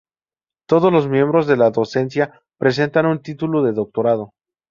[0.67, 4.33] Todos los miembros de la docencia presentan un título de doctorado.